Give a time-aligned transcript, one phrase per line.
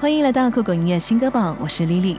[0.00, 2.16] 欢迎来到酷狗音乐新歌榜，我是 Lily。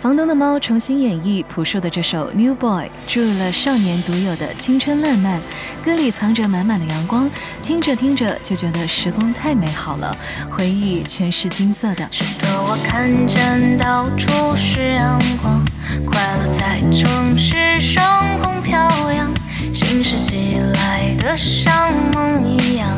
[0.00, 5.40] 房东的猫重新演绎朴树的这首《New Boy》，注入了少年独有的青春烂漫，
[5.84, 7.30] 歌里藏着满满的阳光，
[7.62, 10.16] 听着听着就觉得时光太美好了，
[10.50, 12.08] 回忆全是金色的。
[12.10, 15.64] 使得我看见到处是阳光，
[16.04, 18.80] 快乐在城市上空飘
[19.12, 19.32] 扬，
[19.72, 22.90] 新世纪来的像梦一样，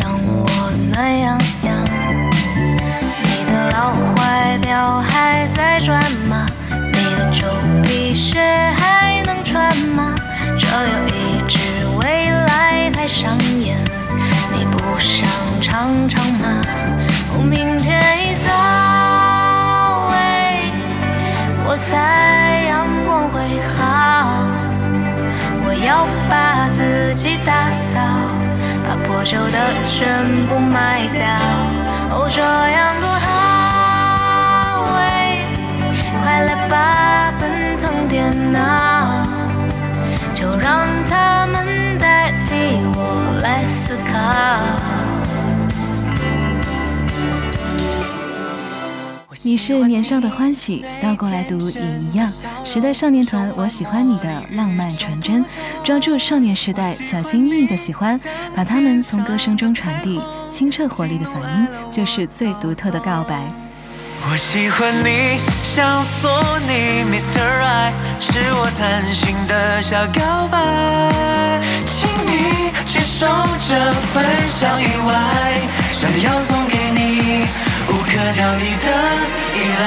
[0.00, 1.36] 让我暖洋
[4.76, 5.98] 脚还在转
[6.28, 6.44] 吗？
[6.92, 7.46] 你的旧
[7.82, 8.38] 皮鞋
[8.76, 10.14] 还能穿吗？
[10.58, 11.58] 这有一支
[11.96, 13.78] 未来在上演，
[14.52, 15.26] 你不想
[15.62, 16.60] 尝尝吗？
[17.32, 17.88] 哦，明天
[18.20, 18.52] 一早，
[20.10, 20.70] 喂，
[21.64, 23.40] 我猜阳光会
[23.78, 24.44] 好，
[25.64, 27.98] 我要把自己打扫，
[28.84, 31.24] 把破旧的全部卖掉，
[32.10, 32.92] 哦，这样
[49.46, 52.28] 你是年少的欢喜，倒过来读也一样。
[52.64, 55.44] 时代少年团，我喜欢你的浪漫纯真，
[55.84, 58.20] 抓住少年时代小心翼翼的喜欢，
[58.56, 63.40] 把他们从歌声中传递，清澈活力的嗓音，就是最独特的告白。
[64.28, 67.38] 我喜欢你，想做你，Mr.
[67.38, 73.28] Right，是我贪心的小告白，请你接受
[73.68, 75.60] 这份小意外，
[75.92, 77.46] 想要送给你
[77.88, 78.86] 无可挑剔的
[79.54, 79.84] 依赖。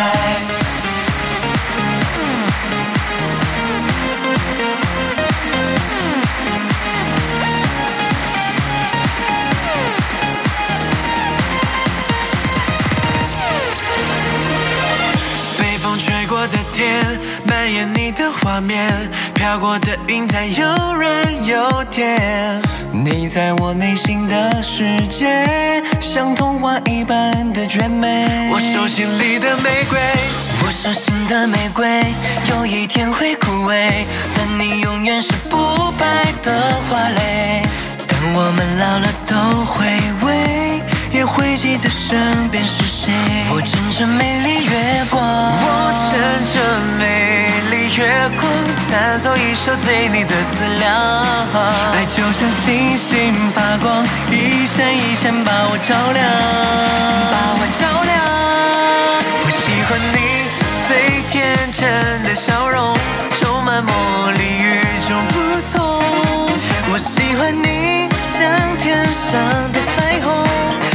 [15.58, 18.92] 北风吹过的天，蔓延你的画面，
[19.34, 20.66] 飘过的云彩又
[20.96, 22.62] 软又甜。
[22.92, 28.50] 你在我内心的世界，像童话一般的绝美。
[28.52, 30.00] 我手心里的玫瑰，
[30.66, 31.88] 我手心的玫瑰，
[32.50, 35.58] 有一天会枯萎，但你永远是不
[35.98, 36.06] 败
[36.42, 36.52] 的
[36.90, 37.62] 花蕾。
[38.08, 39.86] 等我们老了都回
[40.26, 43.12] 味，也会记得身边是谁。
[43.52, 46.18] 我乘着美丽月光，我乘
[46.54, 46.60] 着
[46.98, 48.08] 美丽月
[48.40, 48.48] 光，
[48.90, 50.90] 弹奏一首对你的思量。
[51.94, 56.26] 爱就像星星发光，一闪一闪把我照亮，
[57.32, 58.12] 把我照亮。
[59.46, 60.18] 我喜欢你
[60.88, 60.90] 最
[61.30, 61.38] 天
[61.72, 62.98] 真的笑容，
[63.40, 65.38] 充满魔力与众不
[65.72, 65.78] 同。
[66.92, 68.50] 我喜欢你像
[68.82, 69.38] 天上
[69.72, 70.28] 的彩虹，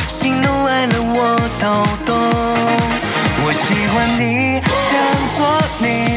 [0.09, 2.13] 喜怒哀乐我都懂。
[3.47, 3.63] 我喜
[3.93, 4.93] 欢你，想
[5.37, 5.39] 做
[5.79, 6.14] 你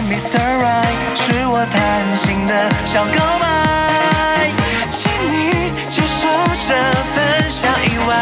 [2.88, 4.50] 心的小告白，
[4.90, 6.28] 请你接受
[6.68, 6.74] 这
[7.14, 8.16] 份小意外，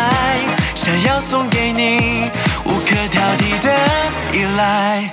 [0.74, 2.32] 想要送给你
[2.66, 3.70] 无可挑剔的
[4.34, 5.08] 依赖。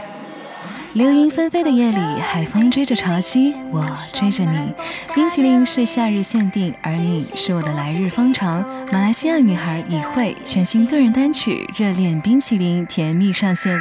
[0.95, 4.73] 流萤纷飞的夜里，海风追着潮汐，我追着你。
[5.15, 8.65] 冰淇淋是夏日限定，而你是我的来日方长。
[8.91, 13.79] 马来西亚女孩李慧全新个人单曲《热恋冰淇淋》甜蜜上线。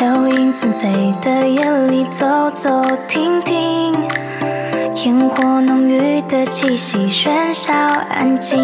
[0.00, 3.94] 流萤纷飞的夜里，走走停停，
[4.94, 8.58] 烟火浓郁的气息，喧嚣安静。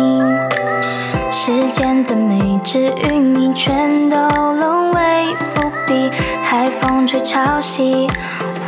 [1.33, 6.09] 世间的美只与你全都沦为伏笔，
[6.45, 8.09] 海风吹潮汐，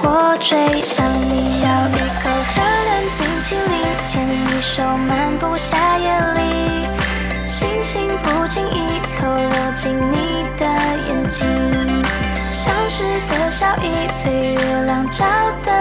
[0.02, 3.72] 我追上你，咬一口热恋冰淇淋，
[4.06, 6.88] 牵你手漫步夏夜里，
[7.46, 10.66] 星星不经意透流进你的
[11.08, 11.46] 眼睛，
[12.50, 15.24] 相识的笑意被月亮照
[15.64, 15.71] 得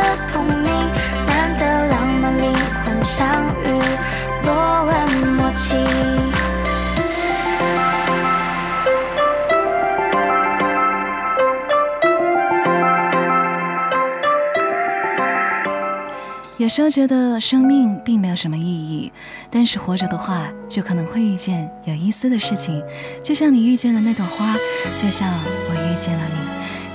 [16.61, 19.11] 有时候觉得生命并没有什么意义，
[19.49, 22.83] 但是活着的话，就可能会遇见有意思的事情。
[23.23, 24.55] 就像你遇见了那朵花，
[24.95, 26.35] 就像我遇见了你。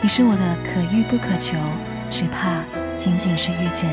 [0.01, 1.57] 你是我的可遇不可求，
[2.09, 2.63] 只怕
[2.97, 3.91] 仅仅是遇见。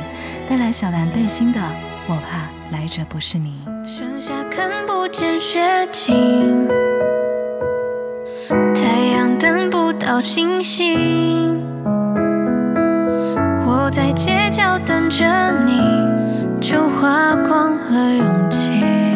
[0.47, 1.59] 带来小蓝背心的，
[2.05, 3.55] 我怕来者不是你。
[3.83, 5.59] 盛夏看不见雪
[5.91, 6.67] 景，
[8.75, 11.59] 太阳等不到星星，
[13.95, 15.23] 在街角等着
[15.65, 15.79] 你，
[16.59, 19.12] 就花光了勇气。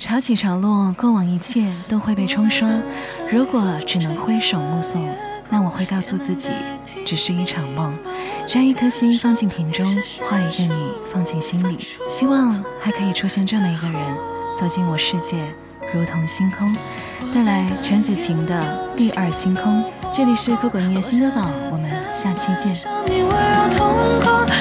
[0.00, 2.66] 潮起潮落，过往一切都会被冲刷。
[3.30, 5.06] 如果只能挥手目送，
[5.50, 6.52] 那我会告诉自己，
[7.04, 7.94] 只是一场梦。
[8.46, 9.84] 摘一颗心放进瓶中，
[10.22, 11.76] 画一个你放进心里，
[12.08, 14.00] 希望还可以出现这么一个人，
[14.54, 15.36] 走进我世界，
[15.92, 16.74] 如同星空。
[17.34, 18.58] 带来陈子晴的
[18.96, 22.72] 《第二星空》，这里是酷狗音乐新歌榜，我们下期见。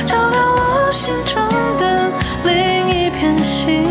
[0.06, 1.42] 照亮我心中
[1.78, 2.12] 的
[2.44, 3.84] 另一片星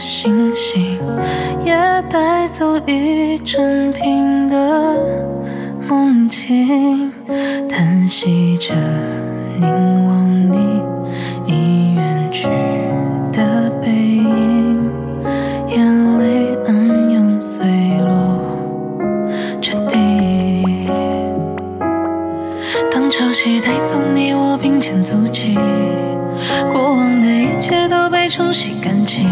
[0.00, 0.98] 星星，
[1.62, 1.74] 也
[2.08, 4.96] 带走一整瓶的
[5.86, 7.12] 梦境，
[7.68, 8.72] 叹息着
[9.60, 9.68] 凝
[10.06, 10.82] 望你
[11.46, 12.48] 已远去
[13.30, 14.90] 的背影，
[15.68, 16.74] 眼泪暗
[17.12, 17.66] 涌碎
[17.98, 18.56] 落
[19.60, 20.64] 着地。
[22.90, 25.58] 当潮汐带走你我并肩足迹。
[26.72, 29.28] 过往的一切都被冲洗干净，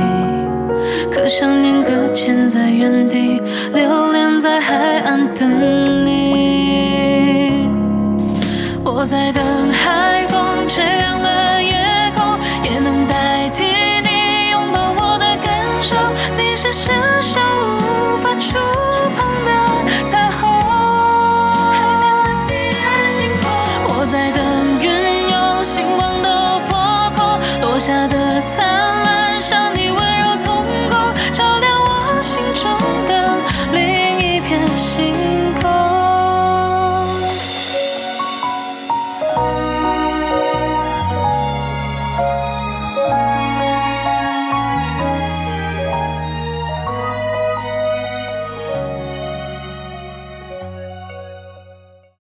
[1.13, 3.41] 可想念搁浅在原地，
[3.73, 7.69] 留恋在海岸等你。
[8.85, 11.75] 我在等海风吹亮了夜
[12.17, 15.47] 空，也能代替你拥抱我的感
[15.83, 15.95] 受。
[16.37, 17.41] 你是伸手
[17.79, 18.59] 无法触
[19.17, 19.51] 碰的
[20.07, 20.49] 彩虹。
[23.91, 24.39] 我在等
[24.83, 24.87] 云
[25.31, 26.09] 涌星光。
[26.23, 26.29] 都
[26.69, 27.19] 破空
[27.63, 28.18] 落下的。